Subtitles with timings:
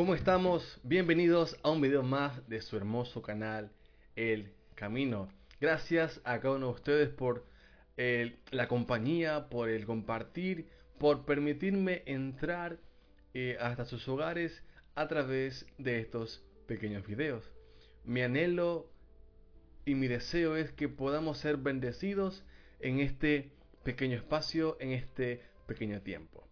[0.00, 0.80] ¿Cómo estamos?
[0.82, 3.70] Bienvenidos a un video más de su hermoso canal
[4.16, 5.28] El Camino.
[5.60, 7.44] Gracias a cada uno de ustedes por
[7.98, 12.78] eh, la compañía, por el compartir, por permitirme entrar
[13.34, 17.44] eh, hasta sus hogares a través de estos pequeños videos.
[18.02, 18.90] Mi anhelo
[19.84, 22.42] y mi deseo es que podamos ser bendecidos
[22.78, 26.48] en este pequeño espacio, en este pequeño tiempo.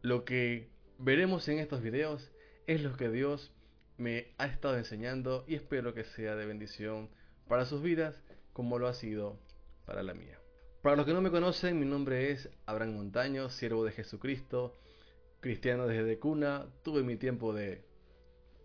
[0.00, 2.32] Lo que veremos en estos videos
[2.70, 3.50] es lo que Dios
[3.98, 7.08] me ha estado enseñando y espero que sea de bendición
[7.48, 9.40] para sus vidas como lo ha sido
[9.86, 10.38] para la mía.
[10.80, 14.78] Para los que no me conocen, mi nombre es Abraham Montaño, siervo de Jesucristo,
[15.40, 17.82] cristiano desde cuna, tuve mi tiempo de,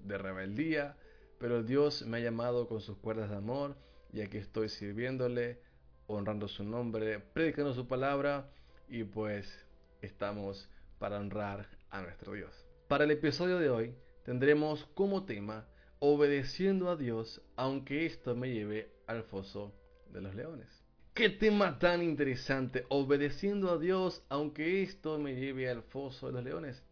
[0.01, 0.97] de rebeldía,
[1.39, 3.75] pero Dios me ha llamado con sus cuerdas de amor
[4.13, 5.61] y aquí estoy sirviéndole,
[6.05, 8.51] honrando su nombre, predicando su palabra
[8.87, 9.65] y pues
[10.03, 10.69] estamos
[10.99, 12.64] para honrar a nuestro Dios.
[12.87, 15.65] Para el episodio de hoy tendremos como tema
[15.97, 19.73] obedeciendo a Dios aunque esto me lleve al foso
[20.11, 20.67] de los leones.
[21.15, 26.43] Qué tema tan interesante, obedeciendo a Dios aunque esto me lleve al foso de los
[26.43, 26.83] leones.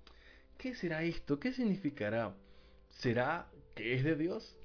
[0.58, 1.40] ¿Qué será esto?
[1.40, 2.34] ¿Qué significará?
[2.90, 4.58] ¿Será que es de Dios?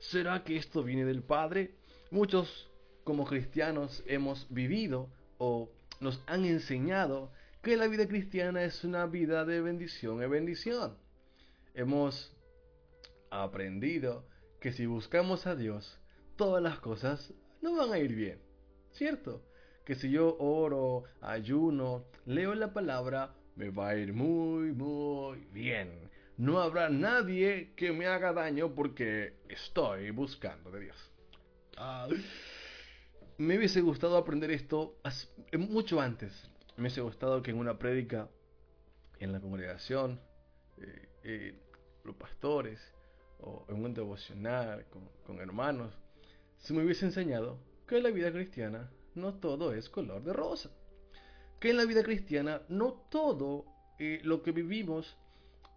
[0.00, 1.76] ¿Será que esto viene del Padre?
[2.10, 2.68] Muchos
[3.04, 7.30] como cristianos hemos vivido o nos han enseñado
[7.62, 10.98] que la vida cristiana es una vida de bendición y bendición.
[11.74, 12.36] Hemos
[13.30, 14.26] aprendido
[14.60, 16.00] que si buscamos a Dios,
[16.36, 18.40] todas las cosas no van a ir bien,
[18.90, 19.44] ¿cierto?
[19.84, 26.10] Que si yo oro, ayuno, leo la palabra, me va a ir muy, muy bien.
[26.36, 31.12] No habrá nadie que me haga daño porque estoy buscando de Dios.
[31.76, 32.08] Ah,
[33.38, 34.96] me hubiese gustado aprender esto
[35.56, 36.51] mucho antes.
[36.82, 38.28] Me hubiese gustado que en una prédica,
[39.20, 40.20] en la congregación,
[40.78, 41.54] eh, eh,
[42.02, 42.80] los pastores,
[43.38, 44.86] o en un devocional
[45.24, 45.96] con, hermanos,
[46.58, 50.72] se me hubiese enseñado que en la vida cristiana no todo es color de rosa.
[51.60, 53.64] Que en la vida cristiana no todo
[54.00, 55.16] eh, lo que vivimos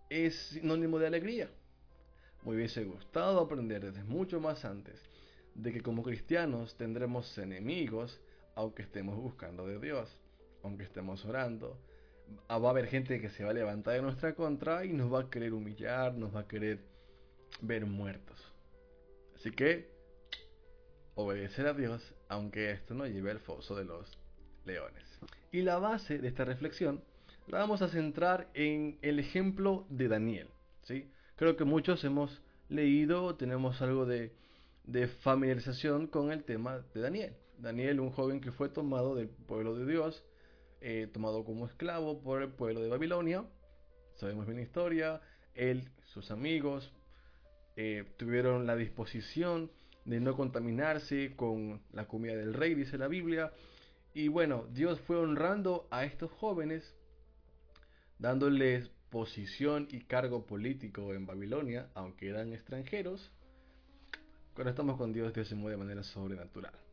[0.10, 1.52] es sinónimo de alegría.
[2.44, 5.00] Me hubiese gustado aprender desde mucho más antes
[5.54, 8.20] de que como cristianos tendremos enemigos
[8.56, 10.10] aunque estemos buscando de Dios,
[10.66, 11.80] aunque estemos orando.
[12.50, 15.22] Va a haber gente que se va a levantar en nuestra contra y nos va
[15.22, 16.80] a querer humillar, nos va a querer
[17.62, 18.44] ver muertos.
[19.36, 19.88] Así que
[21.14, 24.18] obedecer a Dios aunque esto no lleve al foso de los
[24.66, 25.04] leones.
[25.52, 27.04] Y la base de esta reflexión
[27.48, 30.48] la vamos a centrar en el ejemplo de Daniel.
[30.82, 31.12] ¿sí?
[31.36, 34.32] Creo que muchos hemos leído, tenemos algo de
[35.22, 37.36] familiarización con el tema de Daniel.
[37.60, 40.24] Daniel, un joven que fue tomado del pueblo de Dios,
[40.88, 43.44] eh, tomado como esclavo por el pueblo de Babilonia.
[44.18, 45.20] Sabemos bien la historia.
[45.56, 46.94] Él, sus amigos,
[47.76, 49.72] eh, tuvieron la disposición
[50.06, 53.52] de no contaminarse con la comida del rey, dice la Biblia.
[54.14, 56.94] Y bueno, Dios fue honrando a estos jóvenes,
[58.20, 63.32] dándoles posición y cargo político en Babilonia, aunque eran extranjeros.
[64.54, 66.85] Cuando estamos con Dios, Dios se mueve de manera sobrenatural.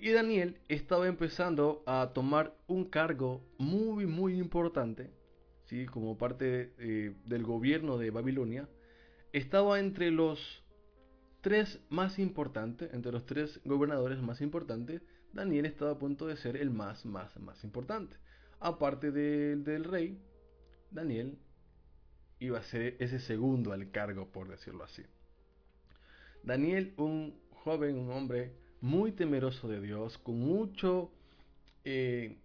[0.00, 5.10] Y Daniel estaba empezando a tomar un cargo muy, muy importante,
[5.64, 5.86] ¿sí?
[5.86, 8.68] como parte eh, del gobierno de Babilonia.
[9.32, 10.62] Estaba entre los
[11.40, 16.56] tres más importantes, entre los tres gobernadores más importantes, Daniel estaba a punto de ser
[16.56, 18.16] el más, más, más importante.
[18.60, 20.20] Aparte del rey,
[20.90, 21.38] Daniel
[22.38, 25.02] iba a ser ese segundo al cargo, por decirlo así.
[26.44, 31.10] Daniel, un joven, un hombre muy temeroso de Dios, con mucho,
[31.84, 32.38] eh,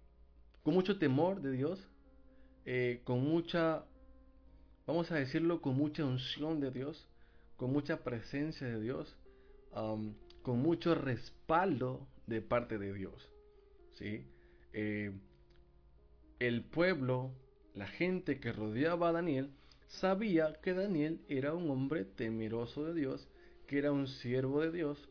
[0.63, 1.79] con mucho temor de Dios,
[2.65, 3.83] eh, con mucha,
[4.87, 7.07] vamos a decirlo, con mucha unción de Dios,
[7.57, 9.15] con mucha presencia de Dios,
[9.71, 13.31] con mucho respaldo de parte de Dios.
[13.93, 14.25] ¿sí?
[14.73, 15.11] Eh,
[16.39, 17.31] el pueblo,
[17.73, 19.51] la gente que rodeaba a Daniel,
[19.87, 23.27] sabía que Daniel era un hombre temeroso de Dios,
[23.67, 25.09] que era un siervo de Dios,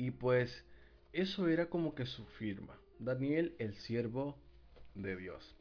[0.00, 0.64] y pues
[1.12, 2.80] eso era como que su firma.
[2.98, 4.38] Daniel, el siervo
[4.94, 5.54] de Dios.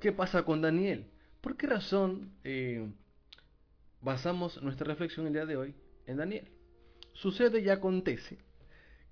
[0.00, 1.06] ¿Qué pasa con Daniel?
[1.40, 2.90] ¿Por qué razón eh,
[4.00, 5.76] basamos nuestra reflexión el día de hoy
[6.06, 6.50] en Daniel?
[7.12, 8.38] Sucede y acontece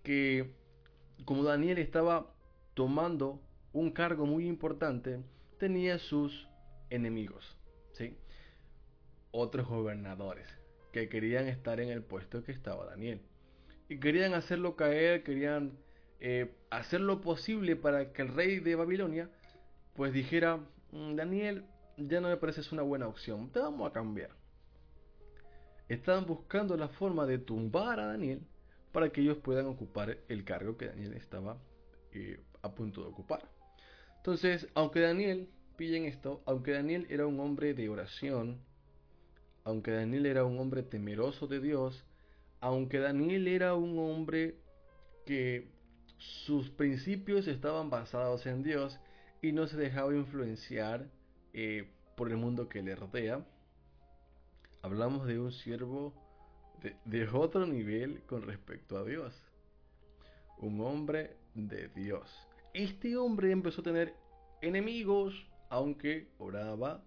[0.02, 0.50] que
[1.24, 2.34] como Daniel estaba
[2.74, 3.40] tomando
[3.72, 5.22] un cargo muy importante,
[5.60, 6.48] tenía sus
[6.90, 7.56] enemigos,
[7.92, 8.16] ¿sí?
[9.30, 10.48] Otros gobernadores
[10.90, 13.20] que querían estar en el puesto que estaba Daniel
[13.88, 15.78] y querían hacerlo caer, querían
[16.20, 19.28] eh, hacer lo posible para que el rey de Babilonia
[19.94, 20.58] pues dijera,
[20.92, 21.64] mm, Daniel,
[21.96, 24.30] ya no me pareces una buena opción, te vamos a cambiar.
[25.88, 28.40] estaban buscando la forma de tumbar a Daniel
[28.92, 31.58] para que ellos puedan ocupar el cargo que Daniel estaba
[32.12, 33.42] eh, a punto de ocupar.
[34.18, 38.60] Entonces, aunque Daniel, pillen esto, aunque Daniel era un hombre de oración,
[39.64, 42.04] aunque Daniel era un hombre temeroso de Dios,
[42.62, 44.54] aunque Daniel era un hombre
[45.26, 45.68] que
[46.16, 48.98] sus principios estaban basados en Dios
[49.42, 51.10] y no se dejaba influenciar
[51.52, 53.44] eh, por el mundo que le rodea,
[54.80, 56.14] hablamos de un siervo
[56.80, 59.34] de, de otro nivel con respecto a Dios.
[60.58, 62.30] Un hombre de Dios.
[62.74, 64.14] Este hombre empezó a tener
[64.60, 65.34] enemigos,
[65.68, 67.02] aunque oraba,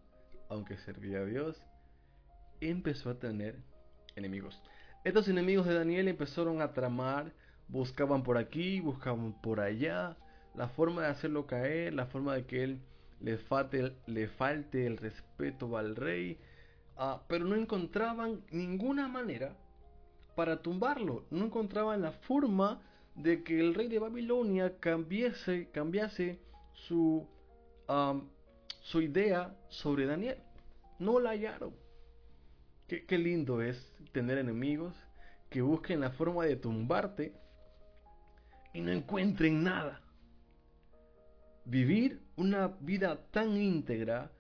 [0.50, 1.64] aunque servía a Dios,
[2.60, 3.56] empezó a tener
[4.18, 4.62] enemigos.
[5.06, 7.32] Estos enemigos de Daniel empezaron a tramar,
[7.68, 10.18] buscaban por aquí, buscaban por allá,
[10.56, 12.82] la forma de hacerlo caer, la forma de que él
[13.22, 16.40] le falte, le falte el respeto al rey,
[16.98, 19.56] ah, pero no encontraban ninguna manera
[20.36, 22.82] para tumbarlo, no encontraban la forma
[23.14, 26.40] de que el rey de Babilonia cambiase, cambiase
[26.74, 27.28] su,
[28.82, 30.40] su idea sobre Daniel.
[30.98, 31.85] No la hallaron.
[32.88, 33.78] Qué, lindo es
[34.12, 34.96] tener enemigos
[35.50, 37.34] que busquen la forma de tumbarte
[38.74, 40.02] y no encuentren nada.
[41.66, 44.32] Vivir una vida tan íntegra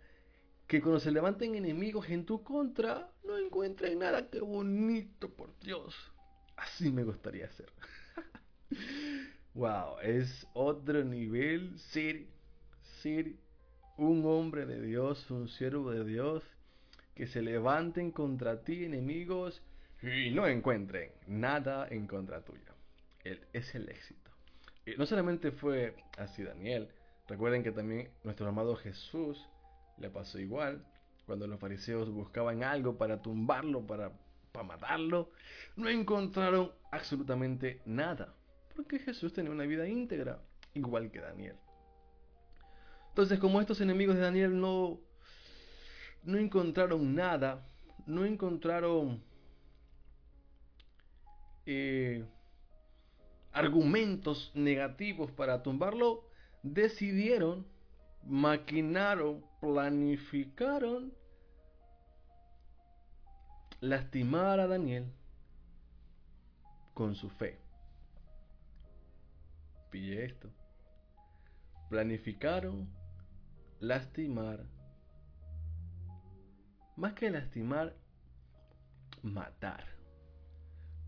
[0.67, 4.29] que cuando se levanten enemigos en tu contra, no encuentren nada.
[4.29, 5.95] Qué bonito, por Dios.
[6.55, 7.71] Así me gustaría ser.
[9.55, 12.27] wow, es otro nivel ser,
[13.01, 13.33] ser
[13.97, 16.43] un hombre de Dios, un siervo de Dios,
[17.15, 19.63] que se levanten contra ti enemigos
[20.01, 22.75] y no encuentren nada en contra tuya.
[23.23, 24.31] Él es el éxito.
[24.85, 26.89] Y no solamente fue así Daniel,
[27.27, 29.49] recuerden que también nuestro amado Jesús
[29.97, 30.85] le pasó igual.
[31.25, 34.11] Cuando los fariseos buscaban algo para tumbarlo, para,
[34.51, 35.31] para matarlo,
[35.75, 38.35] no encontraron absolutamente nada.
[38.75, 40.41] Porque Jesús tenía una vida íntegra,
[40.73, 41.55] igual que Daniel.
[43.09, 44.99] Entonces, como estos enemigos de Daniel no,
[46.25, 47.65] no encontraron nada,
[48.05, 49.23] no encontraron
[51.65, 52.25] eh,
[53.51, 56.23] argumentos negativos para tumbarlo,
[56.61, 57.65] decidieron,
[58.23, 61.13] maquinaron, planificaron
[63.79, 65.11] lastimar a Daniel
[66.93, 67.59] con su fe.
[69.91, 70.49] Pille esto.
[71.89, 72.89] Planificaron
[73.79, 74.65] lastimar,
[76.95, 77.95] más que lastimar,
[79.21, 79.95] matar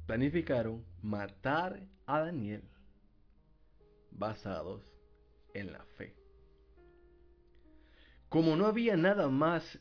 [0.08, 2.64] planificaron matar a Daniel
[4.12, 4.82] basados
[5.54, 6.16] en la fe.
[8.30, 9.80] Como no había nada más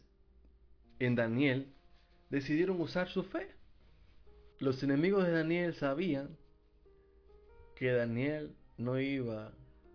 [0.99, 1.73] en Daniel,
[2.29, 3.55] decidieron usar su fe.
[4.59, 6.37] Los enemigos de Daniel sabían
[7.77, 9.53] que Daniel no iba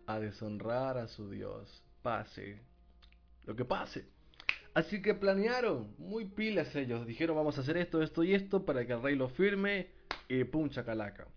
[0.07, 2.61] a deshonrar a su Dios, pase
[3.43, 4.07] lo que pase.
[4.73, 8.85] Así que planearon, muy pilas ellos, dijeron vamos a hacer esto, esto y esto para
[8.85, 9.89] que el rey lo firme
[10.29, 11.27] y pum, chacalaca.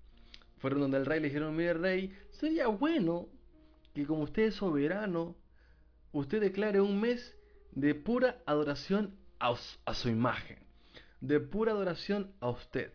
[0.58, 3.28] Fueron donde el rey le dijeron, mire rey, sería bueno
[3.92, 5.36] que como usted es soberano,
[6.12, 7.36] usted declare un mes
[7.72, 10.58] de pura adoración a, a su imagen,
[11.20, 12.92] de pura adoración a usted.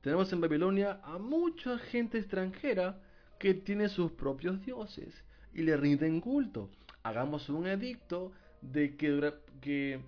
[0.00, 3.02] Tenemos en Babilonia a mucha gente extranjera
[3.38, 5.14] que tiene sus propios dioses
[5.52, 6.70] y le rinden culto.
[7.02, 8.32] Hagamos un edicto
[8.72, 10.00] de que, que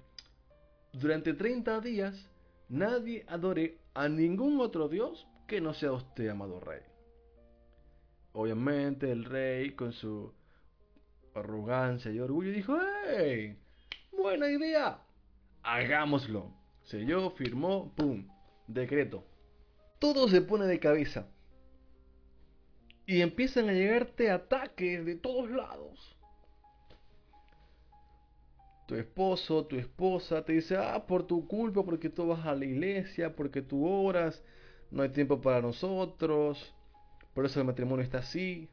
[0.93, 2.29] durante 30 días
[2.69, 6.81] nadie adore a ningún otro Dios que no sea usted, amado rey.
[8.33, 10.33] Obviamente el rey con su
[11.35, 13.59] arrogancia y orgullo dijo, ¡Hey!
[14.13, 15.03] Buena idea.
[15.63, 16.53] Hagámoslo.
[16.83, 18.29] Selló, firmó, ¡pum!
[18.67, 19.25] Decreto.
[19.99, 21.29] Todo se pone de cabeza.
[23.07, 26.16] Y empiezan a llegarte ataques de todos lados
[28.87, 32.65] tu esposo, tu esposa te dice, ah, por tu culpa, porque tú vas a la
[32.65, 34.43] iglesia, porque tú oras,
[34.91, 36.73] no hay tiempo para nosotros,
[37.35, 38.69] por eso el matrimonio está así,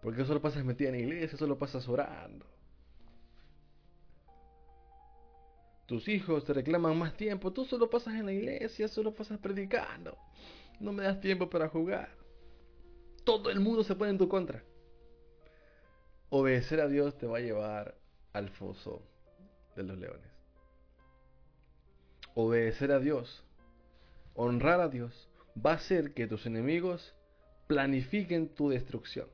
[0.00, 2.46] porque solo pasas metida en la iglesia, solo pasas orando.
[5.86, 10.16] Tus hijos te reclaman más tiempo, tú solo pasas en la iglesia, solo pasas predicando,
[10.80, 12.10] no me das tiempo para jugar.
[13.24, 14.62] Todo el mundo se pone en tu contra.
[16.30, 17.94] Obedecer a Dios te va a llevar
[18.32, 19.02] al foso
[19.76, 20.30] de los leones.
[22.34, 23.44] Obedecer a Dios,
[24.34, 27.14] honrar a Dios, va a hacer que tus enemigos
[27.66, 29.28] planifiquen tu destrucción.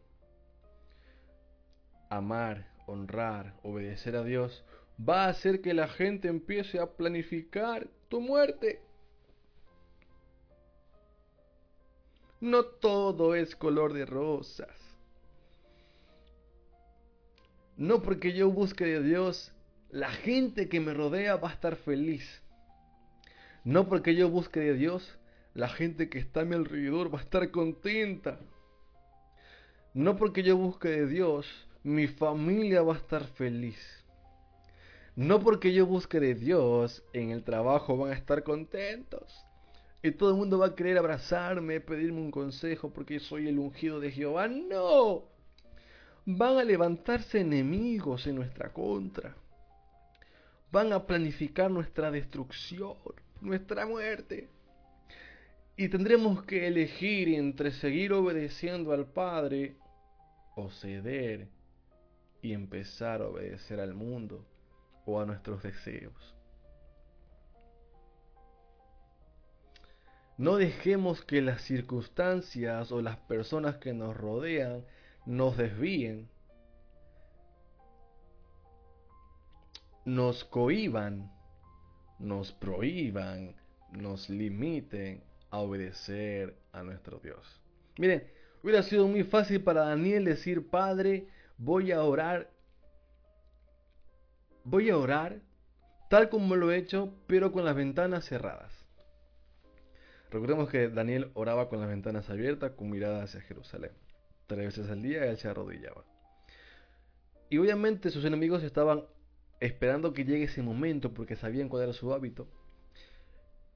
[2.08, 4.64] Amar, honrar, obedecer a Dios
[4.98, 8.80] va a hacer que la gente empiece a planificar tu muerte.
[12.40, 14.93] No todo es color de rosas.
[17.76, 19.52] No porque yo busque de Dios,
[19.90, 22.42] la gente que me rodea va a estar feliz.
[23.64, 25.18] No porque yo busque de Dios,
[25.54, 28.38] la gente que está a mi alrededor va a estar contenta.
[29.92, 31.46] No porque yo busque de Dios,
[31.82, 33.78] mi familia va a estar feliz.
[35.16, 39.44] No porque yo busque de Dios, en el trabajo van a estar contentos.
[40.02, 44.00] Y todo el mundo va a querer abrazarme, pedirme un consejo porque soy el ungido
[44.00, 44.48] de Jehová.
[44.48, 45.33] No.
[46.26, 49.34] Van a levantarse enemigos en nuestra contra.
[50.72, 52.96] Van a planificar nuestra destrucción,
[53.40, 54.48] nuestra muerte.
[55.76, 59.76] Y tendremos que elegir entre seguir obedeciendo al Padre
[60.56, 61.48] o ceder
[62.40, 64.46] y empezar a obedecer al mundo
[65.04, 66.34] o a nuestros deseos.
[70.36, 74.84] No dejemos que las circunstancias o las personas que nos rodean
[75.26, 76.28] nos desvíen,
[80.04, 81.32] nos cohiban,
[82.18, 83.54] nos prohíban,
[83.92, 87.60] nos limiten a obedecer a nuestro Dios.
[87.98, 88.26] Miren,
[88.62, 91.28] hubiera sido muy fácil para Daniel decir, Padre,
[91.58, 92.54] voy a orar
[94.64, 95.40] voy a orar
[96.08, 98.72] tal como lo he hecho, pero con las ventanas cerradas.
[100.30, 103.92] Recordemos que Daniel oraba con las ventanas abiertas, con mirada hacia Jerusalén.
[104.46, 106.04] Tres veces al día él se arrodillaba.
[107.48, 109.04] Y obviamente sus enemigos estaban
[109.60, 112.48] esperando que llegue ese momento porque sabían cuál era su hábito.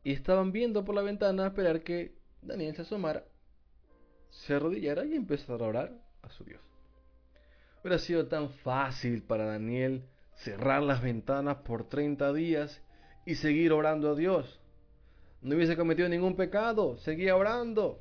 [0.05, 3.25] Y estaban viendo por la ventana esperar que Daniel se asomara,
[4.31, 6.61] se arrodillara y empezara a orar a su Dios.
[7.83, 12.83] Hubiera sido tan fácil para Daniel cerrar las ventanas por 30 días
[13.25, 14.61] y seguir orando a Dios.
[15.41, 18.01] No hubiese cometido ningún pecado, seguía orando.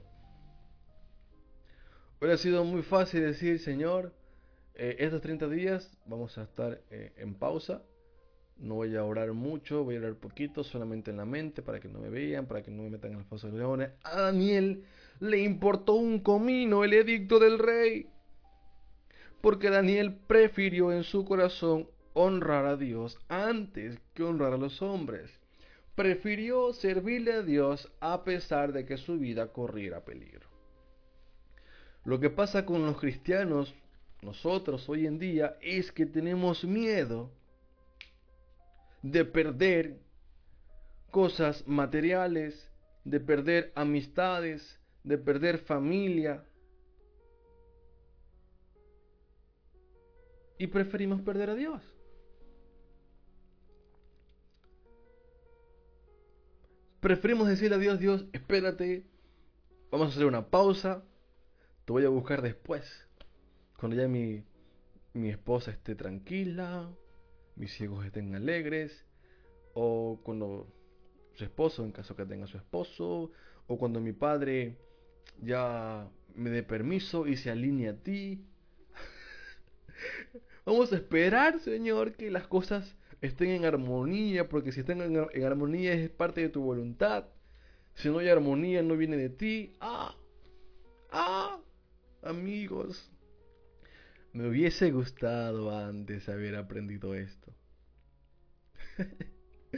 [2.20, 4.12] Hubiera sido muy fácil decir, Señor,
[4.74, 7.84] eh, estos 30 días vamos a estar eh, en pausa.
[8.58, 11.88] No voy a orar mucho, voy a orar poquito, solamente en la mente, para que
[11.88, 13.92] no me vean, para que no me metan en el foso de leones.
[14.02, 14.84] A Daniel
[15.20, 18.10] le importó un comino el edicto del rey.
[19.40, 25.30] Porque Daniel prefirió en su corazón honrar a Dios antes que honrar a los hombres.
[25.94, 30.57] Prefirió servirle a Dios a pesar de que su vida corriera peligro.
[32.08, 33.76] Lo que pasa con los cristianos,
[34.22, 37.30] nosotros hoy en día, es que tenemos miedo
[39.02, 40.00] de perder
[41.12, 42.72] cosas materiales,
[43.04, 46.46] de perder amistades, de perder familia.
[50.58, 51.84] Y preferimos perder a Dios.
[57.02, 59.04] Preferimos decirle a Dios, Dios, espérate,
[59.92, 61.04] vamos a hacer una pausa,
[61.88, 62.84] te voy a buscar después,
[63.80, 64.44] cuando ya mi,
[65.14, 66.92] mi esposa esté tranquila,
[67.56, 69.06] mis hijos estén alegres,
[69.74, 70.68] o cuando
[71.36, 73.32] su esposo, en caso que tenga su esposo,
[73.68, 74.76] o cuando mi padre
[75.42, 78.44] ya me dé permiso y se alinee a ti.
[80.66, 85.94] Vamos a esperar, Señor, que las cosas estén en armonía, porque si están en, armonía
[85.94, 87.28] es parte de tu voluntad.
[87.94, 89.78] Si no hay armonía, no viene de ti.
[89.80, 90.14] Ah,
[91.12, 91.57] ah,
[92.28, 93.12] amigos.
[94.34, 97.54] Me hubiese gustado antes haber aprendido esto.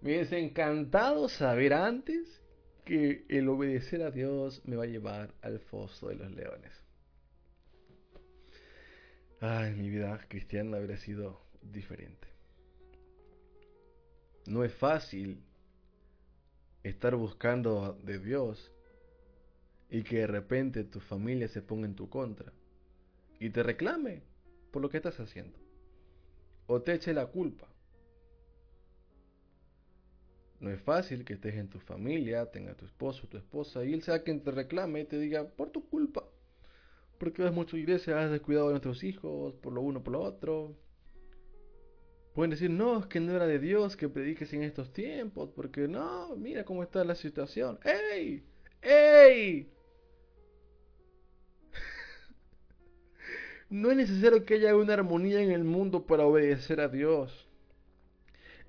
[0.00, 2.40] me hubiese encantado saber antes
[2.84, 6.72] que el obedecer a Dios me va a llevar al foso de los leones.
[9.40, 12.26] Ay, mi vida cristiana habría sido diferente.
[14.46, 15.44] No es fácil
[16.82, 18.72] estar buscando de Dios
[19.90, 22.52] y que de repente tu familia se ponga en tu contra
[23.40, 24.22] y te reclame
[24.70, 25.58] por lo que estás haciendo
[26.66, 27.66] o te eche la culpa.
[30.60, 34.02] No es fácil que estés en tu familia, tenga tu esposo, tu esposa y él
[34.02, 36.24] sea quien te reclame y te diga por tu culpa.
[37.18, 40.20] Porque vas mucho a iglesia, has descuidado a nuestros hijos, por lo uno, por lo
[40.20, 40.76] otro.
[42.34, 45.88] Pueden decir, no, es que no era de Dios que prediques en estos tiempos, porque
[45.88, 47.78] no, mira cómo está la situación.
[47.84, 48.44] ¡Ey!
[48.82, 49.72] ¡Ey!
[53.70, 57.46] No es necesario que haya una armonía en el mundo para obedecer a Dios.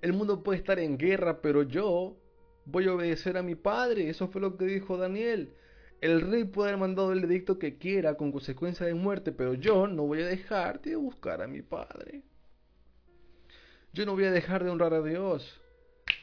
[0.02, 2.18] El mundo puede estar en guerra, pero yo
[2.66, 4.10] voy a obedecer a mi padre.
[4.10, 5.54] Eso fue lo que dijo Daniel.
[6.02, 9.88] El rey puede haber mandado el edicto que quiera con consecuencia de muerte, pero yo
[9.88, 12.24] no voy a dejar de buscar a mi padre.
[13.92, 15.60] yo no voy a dejar de honrar a Dios.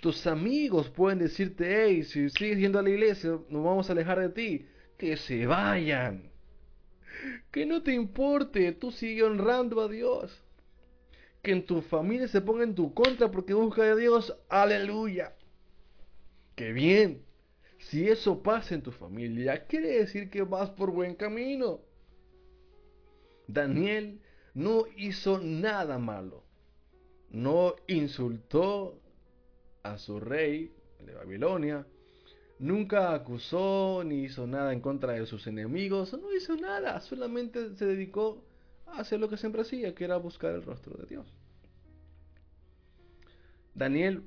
[0.01, 4.21] Tus amigos pueden decirte, hey, si sigues yendo a la iglesia, nos vamos a alejar
[4.21, 4.67] de ti.
[4.97, 6.31] Que se vayan.
[7.51, 10.43] Que no te importe, tú sigue honrando a Dios.
[11.43, 14.37] Que en tu familia se ponga en tu contra porque busca a Dios.
[14.49, 15.35] Aleluya.
[16.55, 17.25] Qué bien.
[17.79, 21.81] Si eso pasa en tu familia, quiere decir que vas por buen camino.
[23.47, 24.21] Daniel
[24.55, 26.43] no hizo nada malo.
[27.31, 29.01] No insultó
[29.83, 30.73] a su rey
[31.05, 31.87] de Babilonia.
[32.59, 36.13] Nunca acusó ni hizo nada en contra de sus enemigos.
[36.15, 37.01] No hizo nada.
[37.01, 38.43] Solamente se dedicó
[38.87, 41.27] a hacer lo que siempre hacía, que era buscar el rostro de Dios.
[43.75, 44.23] Daniel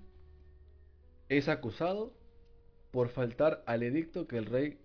[1.28, 2.14] es acusado
[2.92, 4.78] por faltar al edicto que el rey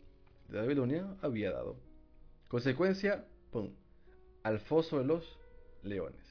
[0.48, 1.76] de Babilonia había dado.
[2.48, 3.70] Consecuencia, ¡pum!
[4.42, 5.38] Al foso de los
[5.82, 6.22] leones.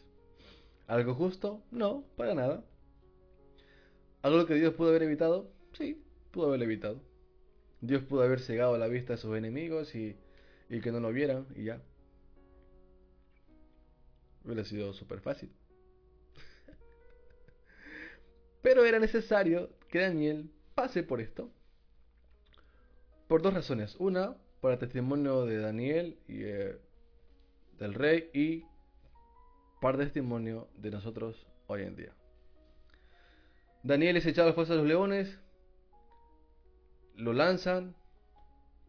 [0.87, 1.61] ¿Algo justo?
[1.71, 2.63] No, para nada.
[4.23, 5.51] ¿Algo que Dios pudo haber evitado?
[5.73, 6.01] Sí,
[6.33, 6.99] pudo haberlo evitado.
[7.79, 10.17] Dios pudo haber cegado la vista a sus enemigos y,
[10.67, 11.81] y que no lo vieran y ya.
[14.43, 15.51] Hubiera sido súper fácil.
[18.61, 21.51] Pero era necesario que Daniel pase por esto.
[23.27, 23.95] Por dos razones.
[23.99, 26.77] Una, para testimonio de Daniel y eh,
[27.77, 28.65] del rey y
[29.81, 32.13] para testimonio de nosotros hoy en día.
[33.83, 35.42] Daniel es echado a las de los leones,
[37.15, 37.95] lo lanzan,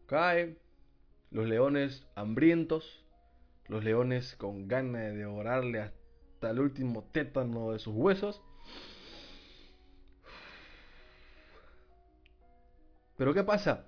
[0.07, 0.57] cae,
[1.31, 3.05] los leones hambrientos,
[3.67, 8.41] los leones con ganas de devorarle hasta el último tétano de sus huesos.
[13.17, 13.85] Pero ¿qué pasa?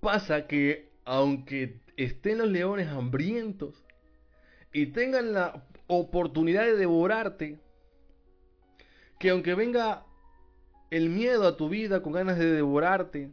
[0.00, 3.84] Pasa que aunque estén los leones hambrientos
[4.72, 7.60] y tengan la oportunidad de devorarte,
[9.18, 10.04] que aunque venga
[10.92, 13.32] el miedo a tu vida con ganas de devorarte,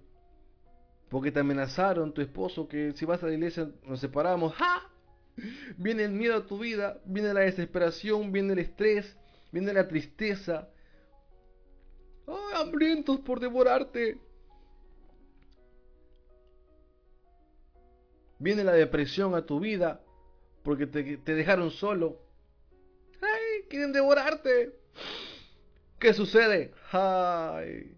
[1.10, 4.89] porque te amenazaron tu esposo que si vas a la iglesia nos separamos, ¡ja!
[5.78, 9.13] Viene el miedo a tu vida, viene la desesperación, viene el estrés,
[9.52, 10.69] viene la tristeza.
[12.28, 14.17] ¡Ay, hambrientos por devorarte!
[18.38, 20.02] Viene la depresión a tu vida
[20.63, 22.22] porque te, te dejaron solo.
[23.22, 23.67] ¡Ay!
[23.67, 24.80] Quieren devorarte.
[26.00, 26.72] ¿Qué sucede?
[26.92, 27.96] ¡Ay!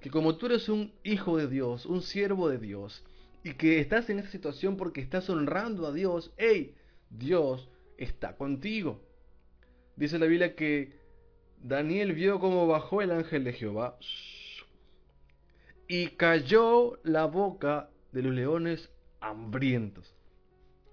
[0.00, 3.04] Que como tú eres un hijo de Dios, un siervo de Dios,
[3.42, 6.74] y que estás en esa situación porque estás honrando a Dios, ¡hey!
[7.10, 9.00] Dios está contigo.
[9.96, 10.98] Dice la Biblia que
[11.62, 13.98] Daniel vio cómo bajó el ángel de Jehová
[15.88, 20.14] y cayó la boca de los leones hambrientos.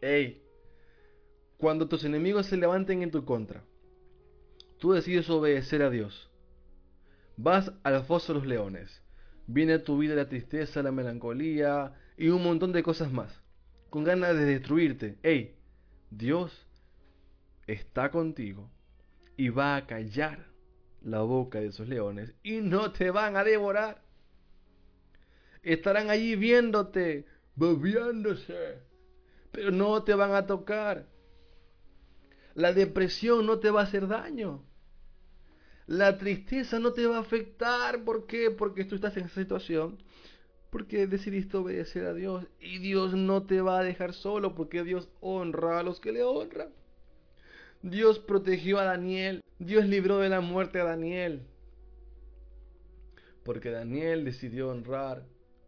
[0.01, 0.41] ¡Ey!
[1.57, 3.63] Cuando tus enemigos se levanten en tu contra,
[4.79, 6.26] tú decides obedecer a Dios.
[7.37, 9.01] Vas al foso de los leones.
[9.45, 13.41] Viene a tu vida la tristeza, la melancolía y un montón de cosas más.
[13.89, 15.17] Con ganas de destruirte.
[15.23, 15.55] ¡Ey!
[16.09, 16.67] Dios
[17.67, 18.71] está contigo
[19.35, 20.47] y va a callar
[21.01, 24.01] la boca de esos leones y no te van a devorar.
[25.61, 28.79] Estarán allí viéndote, babeándose,
[29.51, 31.07] pero no te van a tocar.
[32.55, 34.66] La depresión no te va a hacer daño.
[35.87, 38.03] La tristeza no te va a afectar.
[38.03, 38.51] ¿Por qué?
[38.51, 39.97] Porque tú estás en esa situación.
[40.69, 42.45] Porque decidiste obedecer a Dios.
[42.59, 44.53] Y Dios no te va a dejar solo.
[44.53, 46.69] Porque Dios honra a los que le honran.
[47.81, 49.41] Dios protegió a Daniel.
[49.59, 51.47] Dios libró de la muerte a Daniel.
[53.45, 55.23] Porque Daniel decidió honrar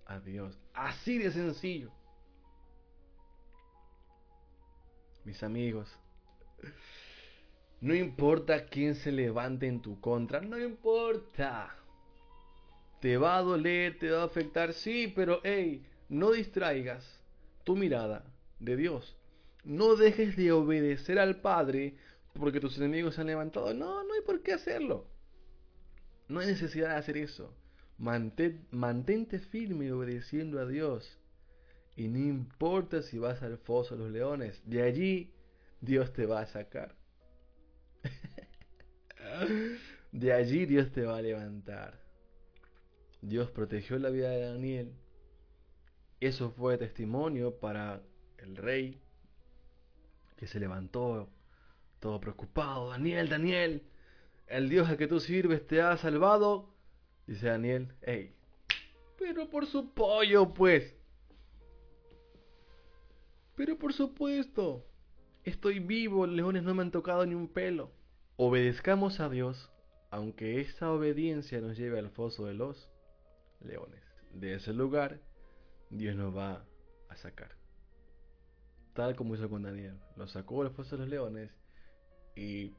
[0.05, 0.60] a Dios.
[0.73, 1.91] Así de sencillo.
[5.23, 5.89] Mis amigos.
[7.81, 11.75] No importa quién se levante en tu contra, no importa.
[12.99, 17.23] Te va a doler, te va a afectar, sí, pero hey, no distraigas
[17.63, 18.25] tu mirada
[18.59, 19.15] de Dios.
[19.63, 21.95] No dejes de obedecer al Padre
[22.33, 23.73] porque tus enemigos se han levantado.
[23.73, 25.07] No, no hay por qué hacerlo.
[26.27, 27.55] No hay necesidad de hacer eso.
[27.97, 31.17] mantente firme obedeciendo a Dios.
[31.95, 35.33] Y no importa si vas al foso de los leones, de allí
[35.79, 36.98] Dios te va a sacar.
[40.12, 41.99] De allí Dios te va a levantar.
[43.21, 44.93] Dios protegió la vida de Daniel.
[46.19, 48.01] Eso fue testimonio para
[48.38, 48.99] el rey
[50.38, 51.29] que se levantó
[51.99, 52.89] todo preocupado.
[52.89, 53.83] Daniel, Daniel,
[54.47, 56.73] el Dios al que tú sirves te ha salvado.
[57.27, 58.33] Dice Daniel, hey,
[59.19, 60.95] pero por su pollo, pues.
[63.55, 64.88] Pero por supuesto,
[65.49, 67.91] estoy vivo, leones no me han tocado ni un pelo.
[68.38, 69.71] obedezcamos a Dios,
[70.12, 72.89] aunque esa obediencia nos lleve al foso de los
[73.59, 74.01] leones.
[74.33, 75.19] De ese lugar,
[75.89, 76.65] Dios nos va
[77.09, 77.51] a sacar.
[78.93, 79.99] Tal como hizo con Daniel.
[80.15, 81.51] Lo sacó del foso de los leones
[82.35, 82.73] y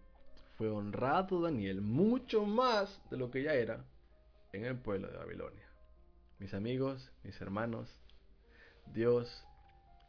[0.56, 3.84] fue honrado Daniel mucho más de lo que ya era
[4.52, 5.68] en el pueblo de Babilonia.
[6.38, 7.88] Mis amigos, mis hermanos,
[8.86, 9.44] Dios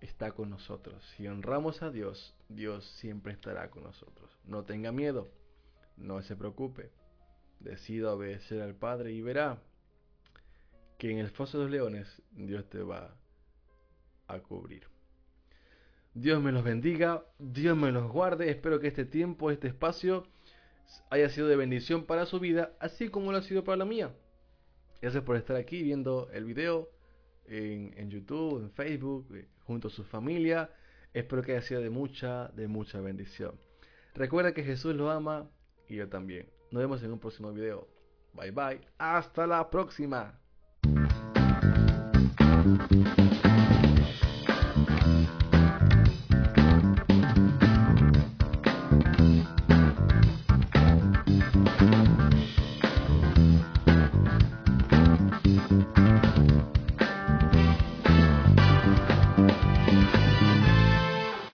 [0.02, 1.04] está con nosotros.
[1.16, 4.30] Si honramos a Dios, Dios siempre estará con nosotros.
[4.44, 5.30] No tenga miedo,
[5.96, 6.92] no se preocupe.
[7.60, 9.62] Decida obedecer al Padre y verá
[10.98, 13.16] que en el foso de los leones Dios te va
[14.28, 14.88] a cubrir.
[16.14, 18.50] Dios me los bendiga, Dios me los guarde.
[18.50, 20.28] Espero que este tiempo, este espacio
[21.10, 24.14] haya sido de bendición para su vida, así como lo ha sido para la mía.
[25.02, 26.90] Gracias por estar aquí viendo el video
[27.52, 30.70] en, YouTube, en Facebook, eh, junto a su familia.
[31.14, 33.56] Espero que haya sido de mucha, de mucha bendición.
[34.16, 35.50] Recuerda que Jesús lo ama
[35.88, 36.48] y yo también.
[36.72, 37.88] Nos vemos en un próximo video.
[38.34, 38.82] Bye bye.
[38.98, 40.40] Hasta la próxima.